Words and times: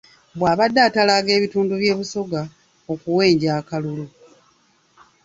Bw'abadde 0.37 0.79
atalaaga 0.87 1.31
ebitundu 1.37 1.73
bya 1.81 1.93
Busoga 1.99 2.41
okuwenja 2.93 3.49
akalulu. 3.59 4.05